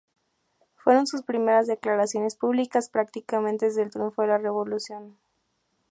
[0.77, 5.15] Fueron sus primeras declaraciones públicas prácticamente desde el triunfo de la Revolución.